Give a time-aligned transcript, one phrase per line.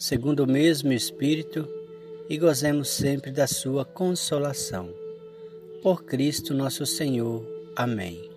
[0.00, 1.68] segundo o mesmo Espírito,
[2.26, 4.88] e gozemos sempre da Sua consolação.
[5.82, 7.46] Por Cristo nosso Senhor.
[7.76, 8.30] Amém.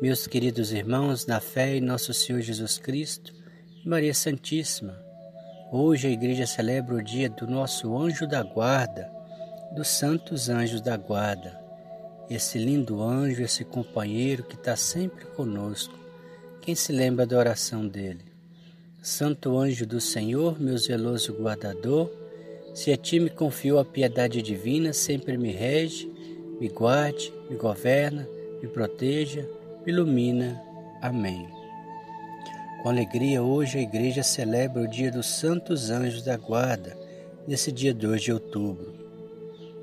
[0.00, 3.30] Meus queridos irmãos, na fé em nosso Senhor Jesus Cristo
[3.84, 4.98] e Maria Santíssima,
[5.70, 9.12] hoje a Igreja celebra o dia do nosso anjo da guarda,
[9.76, 11.60] dos santos anjos da guarda.
[12.30, 15.98] Esse lindo anjo, esse companheiro que está sempre conosco.
[16.62, 18.29] Quem se lembra da oração dele?
[19.02, 22.10] Santo anjo do Senhor, meu zeloso guardador,
[22.74, 26.06] se a ti me confio a piedade divina, sempre me rege,
[26.60, 28.28] me guarde, me governa,
[28.60, 29.48] me proteja,
[29.86, 30.62] me ilumina.
[31.00, 31.48] Amém.
[32.82, 36.94] Com alegria, hoje a Igreja celebra o Dia dos Santos Anjos da Guarda,
[37.48, 38.94] nesse dia 2 de outubro.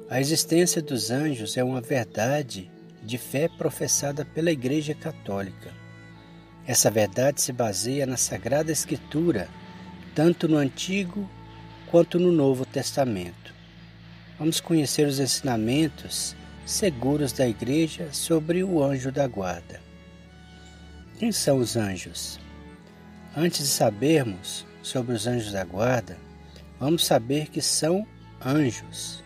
[0.08, 2.70] A existência dos anjos é uma verdade
[3.02, 5.87] de fé professada pela Igreja Católica.
[6.68, 9.48] Essa verdade se baseia na Sagrada Escritura,
[10.14, 11.30] tanto no Antigo
[11.90, 13.54] quanto no Novo Testamento.
[14.38, 19.80] Vamos conhecer os ensinamentos seguros da Igreja sobre o anjo da guarda.
[21.18, 22.38] Quem são os anjos?
[23.34, 26.18] Antes de sabermos sobre os anjos da guarda,
[26.78, 28.06] vamos saber que são
[28.46, 29.24] anjos.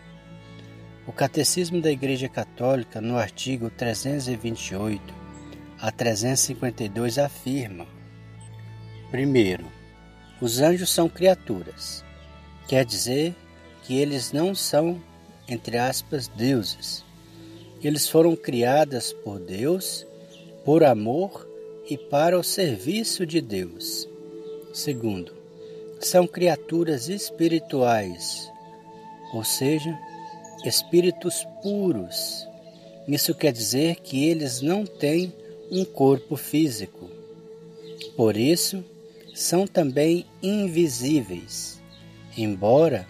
[1.08, 5.21] O Catecismo da Igreja Católica, no artigo 328,
[5.82, 7.88] a 352 afirma:
[9.10, 9.66] primeiro,
[10.40, 12.04] os anjos são criaturas,
[12.68, 13.34] quer dizer
[13.82, 15.02] que eles não são,
[15.48, 17.04] entre aspas, deuses.
[17.82, 20.06] Eles foram criadas por Deus,
[20.64, 21.48] por amor
[21.90, 24.08] e para o serviço de Deus.
[24.72, 25.34] Segundo,
[25.98, 28.48] são criaturas espirituais,
[29.34, 29.98] ou seja,
[30.64, 32.48] espíritos puros.
[33.08, 35.41] Isso quer dizer que eles não têm
[35.74, 37.08] um corpo físico.
[38.14, 38.84] Por isso,
[39.34, 41.80] são também invisíveis,
[42.36, 43.08] embora,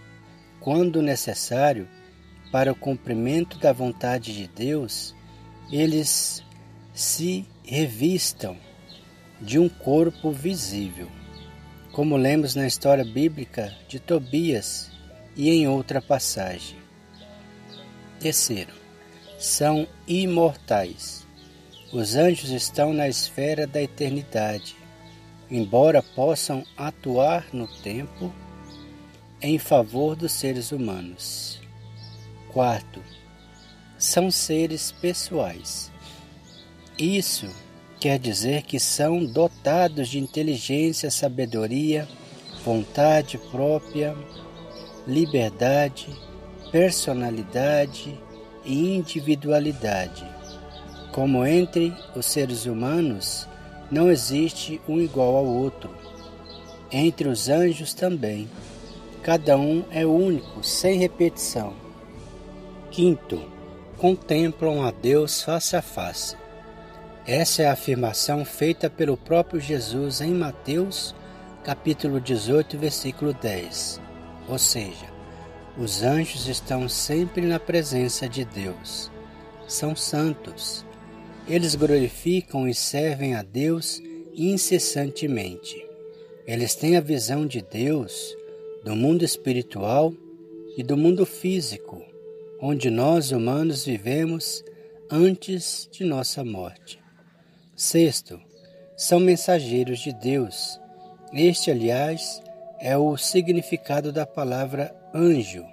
[0.60, 1.88] quando necessário,
[2.52, 5.12] para o cumprimento da vontade de Deus,
[5.72, 6.44] eles
[6.94, 8.56] se revistam
[9.40, 11.08] de um corpo visível,
[11.90, 14.88] como lemos na história bíblica de Tobias
[15.34, 16.78] e em outra passagem.
[18.20, 18.72] Terceiro,
[19.36, 21.26] são imortais
[21.92, 24.74] os anjos estão na esfera da eternidade,
[25.50, 28.32] embora possam atuar no tempo
[29.42, 31.60] em favor dos seres humanos.
[32.50, 33.02] Quarto,
[33.98, 35.92] são seres pessoais.
[36.98, 37.46] Isso
[38.00, 42.08] quer dizer que são dotados de inteligência, sabedoria,
[42.64, 44.16] vontade própria,
[45.06, 46.08] liberdade,
[46.70, 48.18] personalidade
[48.64, 50.31] e individualidade
[51.12, 53.46] como entre os seres humanos
[53.90, 55.90] não existe um igual ao outro,
[56.90, 58.48] entre os anjos também.
[59.22, 61.74] Cada um é único, sem repetição.
[62.90, 63.40] Quinto,
[63.98, 66.36] contemplam a Deus face a face.
[67.26, 71.14] Essa é a afirmação feita pelo próprio Jesus em Mateus,
[71.62, 74.00] capítulo 18, versículo 10.
[74.48, 75.06] Ou seja,
[75.78, 79.10] os anjos estão sempre na presença de Deus.
[79.68, 80.84] São santos,
[81.48, 84.00] eles glorificam e servem a Deus
[84.34, 85.84] incessantemente.
[86.46, 88.36] Eles têm a visão de Deus,
[88.84, 90.12] do mundo espiritual
[90.76, 92.02] e do mundo físico,
[92.60, 94.64] onde nós humanos vivemos
[95.10, 96.98] antes de nossa morte.
[97.76, 98.40] Sexto,
[98.96, 100.80] são mensageiros de Deus.
[101.32, 102.40] Este, aliás,
[102.80, 105.64] é o significado da palavra anjo.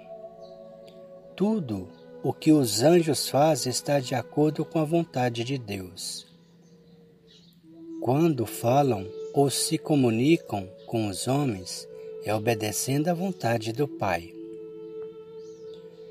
[1.36, 6.26] Tudo o que os anjos fazem está de acordo com a vontade de Deus.
[8.02, 11.88] Quando falam ou se comunicam com os homens,
[12.24, 14.34] é obedecendo à vontade do Pai.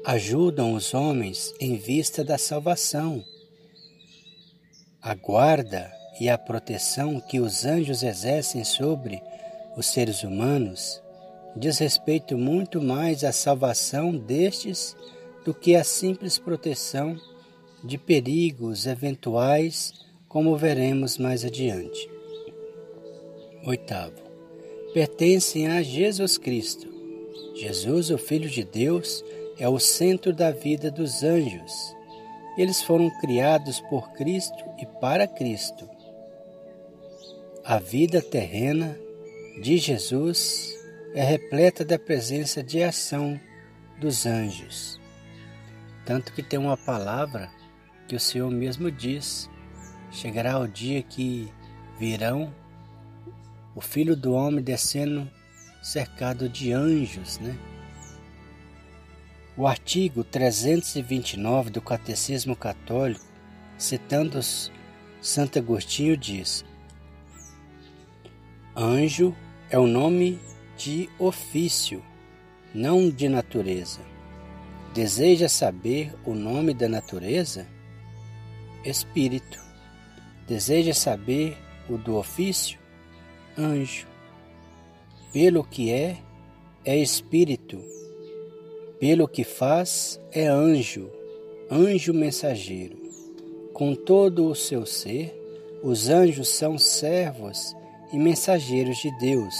[0.05, 3.23] Ajudam os homens em vista da salvação.
[5.01, 9.21] A guarda e a proteção que os anjos exercem sobre
[9.77, 11.01] os seres humanos
[11.55, 14.95] diz respeito muito mais à salvação destes
[15.49, 17.19] do que a simples proteção
[17.83, 22.07] de perigos eventuais, como veremos mais adiante.
[23.65, 24.21] Oitavo,
[24.93, 26.87] pertencem a Jesus Cristo,
[27.55, 29.25] Jesus, o Filho de Deus,
[29.57, 31.73] é o centro da vida dos anjos.
[32.55, 35.89] Eles foram criados por Cristo e para Cristo.
[37.65, 38.95] A vida terrena
[39.63, 40.75] de Jesus
[41.15, 43.41] é repleta da presença de ação
[43.99, 44.99] dos anjos.
[46.09, 47.51] Tanto que tem uma palavra
[48.07, 49.47] que o Senhor mesmo diz:
[50.09, 51.53] chegará o dia que
[51.99, 52.51] virão
[53.75, 55.29] o Filho do Homem descendo
[55.83, 57.55] cercado de anjos, né?
[59.55, 63.23] O artigo 329 do Catecismo Católico,
[63.77, 64.39] citando
[65.21, 66.65] Santo Agostinho, diz:
[68.75, 69.35] Anjo
[69.69, 70.39] é o nome
[70.75, 72.03] de ofício,
[72.73, 73.99] não de natureza.
[74.93, 77.67] Deseja saber o nome da natureza?
[78.83, 79.59] Espírito.
[80.47, 81.55] Deseja saber
[81.87, 82.79] o do ofício?
[83.55, 84.07] Anjo.
[85.31, 86.17] Pelo que é,
[86.83, 87.79] é espírito.
[88.99, 91.09] Pelo que faz, é anjo,
[91.69, 92.97] anjo mensageiro.
[93.73, 95.39] Com todo o seu ser,
[95.83, 97.75] os anjos são servos
[98.11, 99.55] e mensageiros de Deus,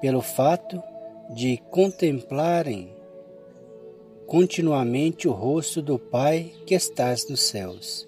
[0.00, 0.82] pelo fato
[1.34, 2.97] de contemplarem
[4.28, 8.06] continuamente o rosto do Pai que estás nos céus.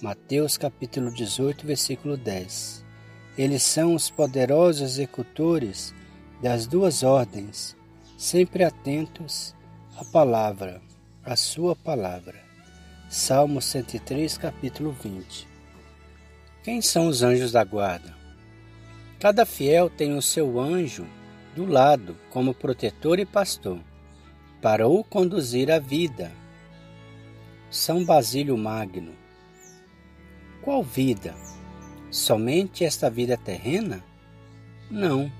[0.00, 2.84] Mateus capítulo 18, versículo 10.
[3.36, 5.92] Eles são os poderosos executores
[6.40, 7.76] das duas ordens,
[8.16, 9.52] sempre atentos
[9.96, 10.80] à palavra,
[11.24, 12.36] à sua palavra.
[13.10, 15.48] Salmo 103, capítulo 20.
[16.62, 18.14] Quem são os anjos da guarda?
[19.18, 21.04] Cada fiel tem o seu anjo
[21.56, 23.80] do lado como protetor e pastor,
[24.60, 26.32] para o conduzir à vida.
[27.70, 29.12] São Basílio Magno.
[30.62, 31.34] Qual vida?
[32.10, 34.02] Somente esta vida terrena?
[34.90, 35.30] Não.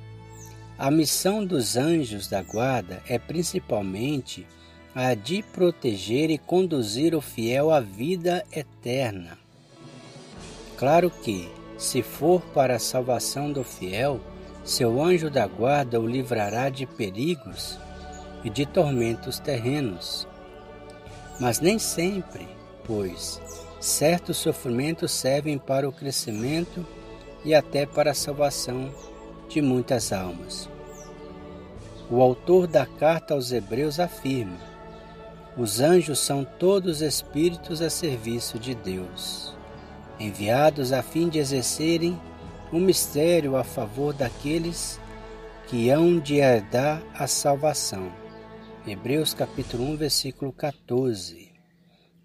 [0.78, 4.46] A missão dos anjos da guarda é principalmente
[4.94, 9.36] a de proteger e conduzir o fiel à vida eterna.
[10.76, 14.20] Claro que, se for para a salvação do fiel,
[14.64, 17.78] seu anjo da guarda o livrará de perigos
[18.44, 20.26] e de tormentos terrenos.
[21.40, 22.48] Mas nem sempre,
[22.84, 23.40] pois
[23.80, 26.84] certos sofrimentos servem para o crescimento
[27.44, 28.92] e até para a salvação
[29.48, 30.68] de muitas almas.
[32.10, 34.58] O autor da carta aos Hebreus afirma:
[35.56, 39.58] os anjos são todos espíritos a serviço de Deus
[40.18, 42.20] enviados a fim de exercerem
[42.72, 45.00] o mistério a favor daqueles
[45.68, 48.10] que hão de herdar a salvação.
[48.88, 51.50] Hebreus capítulo 1, versículo 14.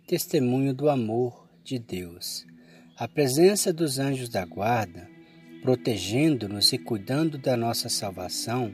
[0.08, 2.46] Testemunho do amor de Deus.
[2.98, 5.10] A presença dos anjos da guarda,
[5.62, 8.74] protegendo-nos e cuidando da nossa salvação,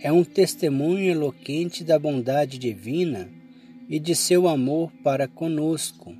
[0.00, 3.30] é um testemunho eloquente da bondade divina
[3.88, 6.14] e de seu amor para conosco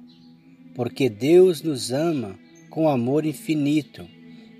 [0.76, 4.06] porque Deus nos ama com amor infinito.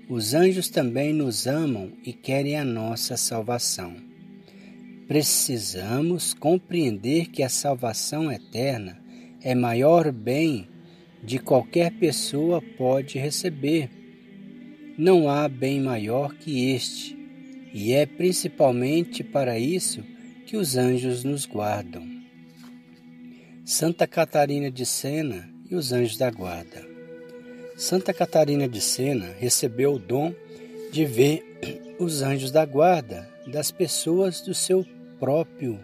[0.09, 4.06] Os anjos também nos amam e querem a nossa salvação.
[5.07, 9.01] Precisamos compreender que a salvação eterna
[9.41, 10.67] é maior bem
[11.23, 13.89] de qualquer pessoa pode receber.
[14.97, 17.17] Não há bem maior que este,
[17.73, 20.03] e é principalmente para isso
[20.45, 22.05] que os anjos nos guardam.
[23.63, 26.85] Santa Catarina de Sena e os anjos da guarda.
[27.77, 30.33] Santa Catarina de Sena recebeu o dom
[30.91, 31.45] de ver
[31.97, 34.85] os anjos da guarda das pessoas do seu
[35.19, 35.79] próprio.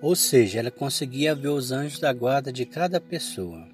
[0.00, 3.68] Ou seja, ela conseguia ver os anjos da guarda de cada pessoa.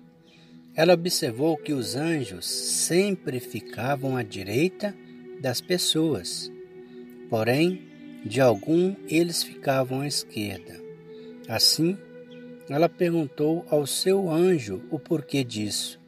[0.74, 4.94] Ela observou que os anjos sempre ficavam à direita
[5.40, 6.52] das pessoas,
[7.30, 7.82] porém,
[8.24, 10.80] de algum eles ficavam à esquerda.
[11.48, 11.96] Assim,
[12.68, 16.00] ela perguntou ao seu anjo o porquê disso.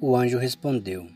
[0.00, 1.08] O anjo respondeu: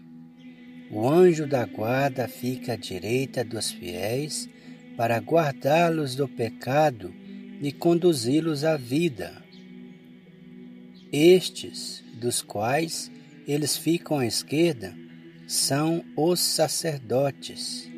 [0.91, 4.49] O anjo da guarda fica à direita dos fiéis
[4.96, 7.12] para guardá-los do pecado
[7.60, 9.42] e conduzi-los à vida.
[11.12, 13.10] Estes, dos quais
[13.46, 14.94] eles ficam à esquerda,
[15.46, 17.88] são os sacerdotes.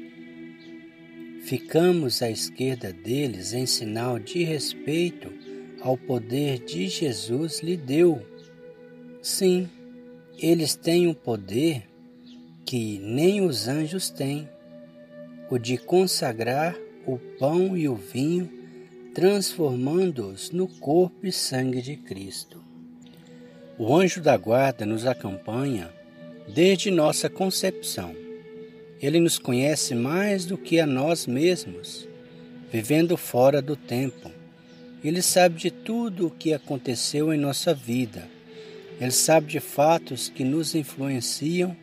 [1.43, 5.33] Ficamos à esquerda deles em sinal de respeito
[5.81, 8.21] ao poder de Jesus lhe deu.
[9.23, 9.69] Sim,
[10.39, 11.85] eles têm um poder
[12.65, 14.49] que nem os anjos têm,
[15.49, 16.77] o de consagrar
[17.07, 18.51] o pão e o vinho,
[19.15, 22.63] transformando-os no corpo e sangue de Cristo.
[23.79, 25.91] O anjo da guarda nos acompanha
[26.53, 28.15] desde nossa concepção.
[29.01, 32.09] Ele nos conhece mais do que a nós mesmos
[32.71, 34.31] vivendo fora do tempo.
[35.05, 38.29] Ele sabe de tudo o que aconteceu em nossa vida.
[39.01, 41.77] Ele sabe de fatos que nos influenciam,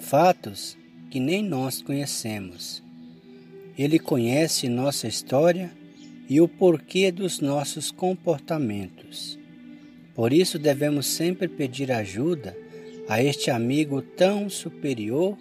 [0.00, 0.76] fatos
[1.10, 2.82] que nem nós conhecemos.
[3.78, 5.70] Ele conhece nossa história
[6.28, 9.38] e o porquê dos nossos comportamentos.
[10.14, 12.56] Por isso devemos sempre pedir ajuda
[13.08, 15.38] a este amigo tão superior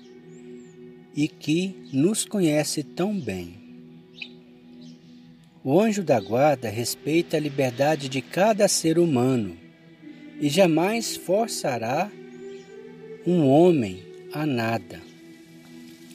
[1.16, 3.56] e que nos conhece tão bem.
[5.64, 9.58] O anjo da guarda respeita a liberdade de cada ser humano
[10.40, 12.10] e jamais forçará
[13.26, 15.07] um homem a nada.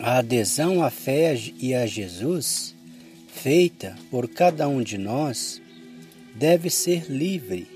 [0.03, 2.75] A adesão à fé e a Jesus,
[3.29, 5.63] feita por cada um de nós,
[6.35, 7.67] deve ser livre,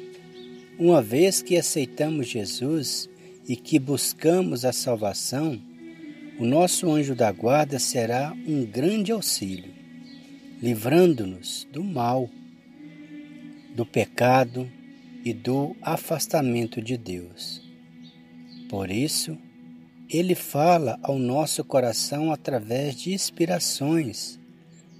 [0.78, 3.08] uma vez que aceitamos Jesus
[3.48, 5.58] e que buscamos a salvação
[6.38, 9.72] o nosso anjo da guarda será um grande auxílio,
[10.60, 12.28] livrando-nos do mal,
[13.74, 14.70] do pecado
[15.24, 17.62] e do afastamento de Deus.
[18.68, 19.38] Por isso,
[20.08, 24.38] ele fala ao nosso coração através de inspirações,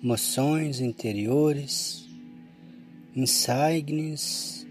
[0.02, 2.08] moções interiores,
[3.14, 4.66] insignes,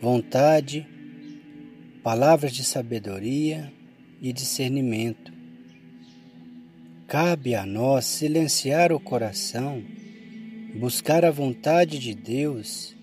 [0.00, 0.86] vontade,
[2.02, 3.72] palavras de sabedoria
[4.20, 5.36] e discernimento
[7.08, 9.80] Cabe a nós silenciar o coração,
[10.74, 12.96] buscar a vontade de Deus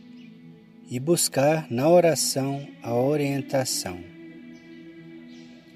[0.92, 4.13] e buscar na oração a orientação.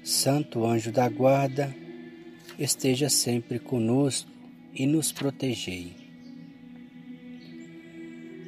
[0.08, 1.76] Santo anjo da guarda,
[2.58, 4.30] esteja sempre conosco
[4.72, 5.94] e nos protegei.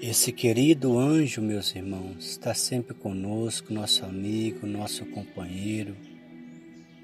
[0.00, 5.94] Esse querido anjo, meus irmãos, está sempre conosco, nosso amigo, nosso companheiro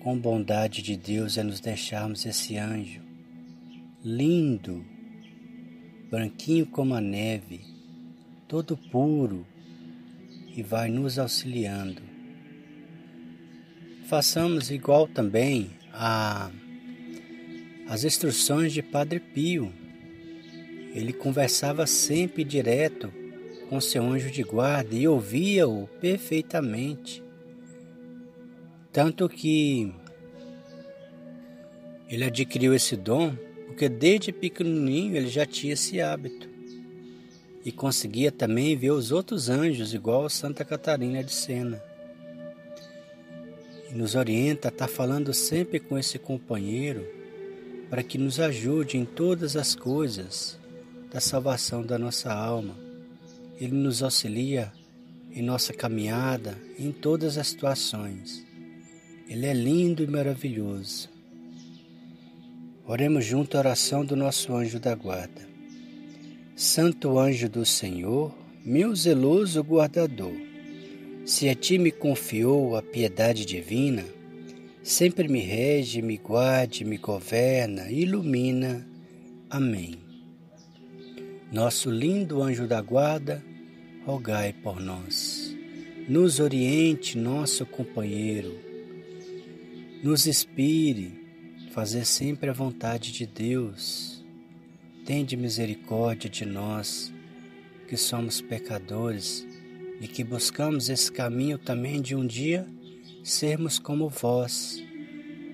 [0.01, 3.03] com bondade de Deus é nos deixarmos esse anjo
[4.03, 4.83] lindo,
[6.09, 7.61] branquinho como a neve,
[8.49, 9.47] todo puro
[10.57, 12.06] e vai nos auxiliando.
[14.09, 16.51] Façamos igual também a
[17.89, 19.73] as instruções de Padre Pio.
[20.95, 23.13] Ele conversava sempre direto
[23.69, 27.23] com seu anjo de guarda e ouvia-o perfeitamente.
[28.93, 29.93] Tanto que
[32.09, 33.37] ele adquiriu esse dom
[33.67, 36.49] porque desde pequenininho ele já tinha esse hábito
[37.65, 41.83] e conseguia também ver os outros anjos, igual Santa Catarina de Sena.
[43.91, 47.07] E nos orienta a estar falando sempre com esse companheiro
[47.89, 50.59] para que nos ajude em todas as coisas
[51.13, 52.77] da salvação da nossa alma.
[53.61, 54.73] Ele nos auxilia
[55.31, 58.45] em nossa caminhada, em todas as situações.
[59.29, 61.09] Ele é lindo e maravilhoso.
[62.87, 65.47] Oremos junto a oração do nosso anjo da guarda.
[66.55, 68.33] Santo anjo do Senhor,
[68.65, 70.33] meu zeloso guardador,
[71.27, 74.05] se a ti me confiou a piedade divina,
[74.83, 78.87] sempre me rege, me guarde, me governa, ilumina.
[79.51, 79.99] Amém.
[81.53, 83.45] Nosso lindo anjo da guarda,
[84.07, 85.55] rogai por nós.
[86.09, 88.65] Nos oriente, nosso companheiro
[90.07, 91.13] nos inspire,
[91.73, 94.25] fazer sempre a vontade de Deus.
[95.05, 97.13] Tende misericórdia de nós,
[97.89, 99.45] que somos pecadores
[100.01, 102.67] e que buscamos esse caminho também de um dia
[103.23, 104.83] sermos como vós,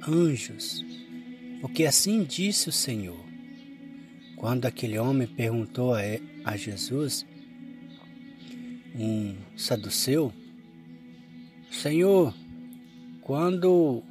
[0.06, 0.84] anjos,
[1.60, 3.20] porque assim disse o Senhor.
[4.36, 5.94] Quando aquele homem perguntou
[6.44, 7.24] a Jesus,
[8.94, 10.32] um saduceu,
[11.70, 12.34] Senhor,
[13.22, 14.02] quando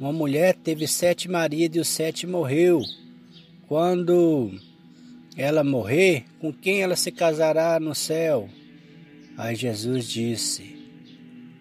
[0.00, 2.80] uma mulher teve sete maridos e o sete morreu.
[3.68, 4.50] Quando
[5.36, 8.48] ela morrer, com quem ela se casará no céu?
[9.40, 10.76] Aí Jesus disse: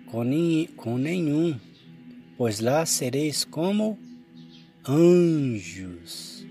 [0.05, 1.57] com, nenhum,
[2.37, 3.97] pois lá sereis como
[4.85, 6.45] anjos.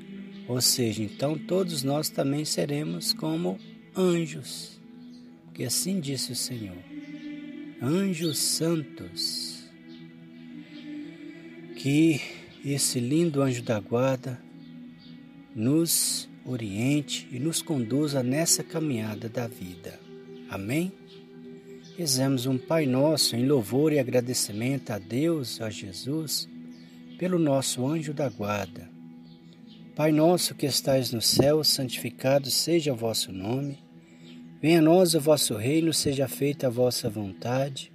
[0.49, 3.59] Ou seja, então todos nós também seremos como
[3.95, 4.81] anjos.
[5.45, 6.83] Porque assim disse o Senhor:
[7.83, 9.69] anjos santos
[11.77, 12.23] que
[12.65, 14.41] esse lindo anjo da guarda
[15.55, 20.08] nos oriente e nos conduza nessa caminhada da vida.
[20.51, 20.91] Amém?
[21.99, 26.49] Rezemos um Pai Nosso em louvor e agradecimento a Deus, a Jesus,
[27.19, 28.89] pelo nosso anjo da guarda.
[29.95, 33.79] Pai nosso que estais no céu, santificado seja o vosso nome.
[34.63, 37.93] Venha a nós o vosso reino, seja feita a vossa vontade,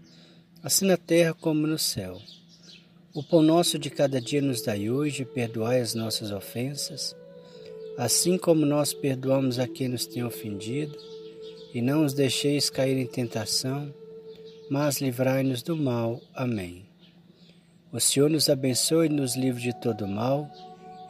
[0.62, 2.22] assim na terra como no céu.
[3.16, 7.16] O pão nosso de cada dia nos dai hoje, perdoai as nossas ofensas,
[7.98, 10.98] assim como nós perdoamos a quem nos tem ofendido,
[11.74, 13.94] e não os deixeis cair em tentação,
[14.70, 16.22] mas livrai-nos do mal.
[16.36, 16.86] Amém.
[17.92, 20.50] O Senhor nos abençoe nos livre de todo mal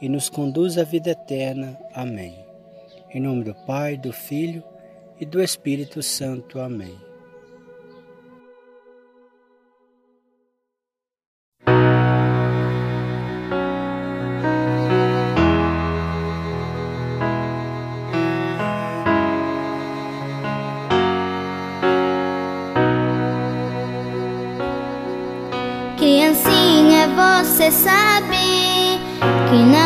[0.00, 1.78] e nos conduz à vida eterna.
[1.94, 2.34] Amém.
[3.12, 4.62] Em nome do Pai, do Filho
[5.20, 6.58] e do Espírito Santo.
[6.58, 7.13] Amém.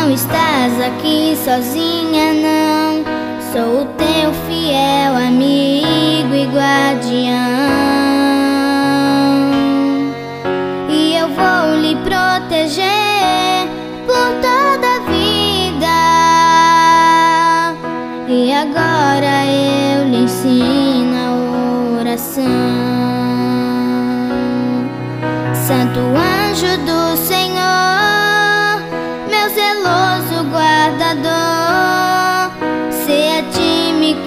[0.09, 3.03] Não estás aqui sozinha, não.
[3.53, 7.58] Sou o teu fiel amigo e guardião.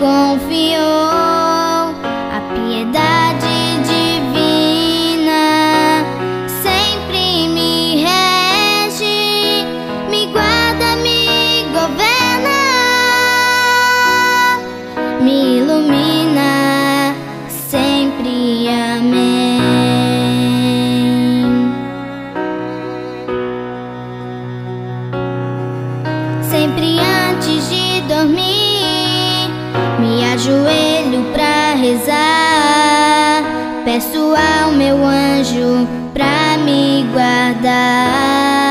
[0.02, 1.21] Ti
[34.82, 38.61] meu anjo pra me guardar.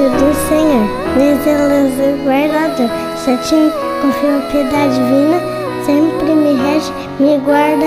[0.00, 0.86] Anjo do Senhor,
[1.44, 2.88] zeloso guardador,
[3.44, 5.40] ti confio a piedade divina,
[5.84, 7.86] sempre me rege, me guarda,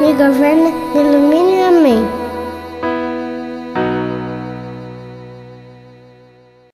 [0.00, 1.68] me governa, me ilumina.
[1.68, 2.21] Amém.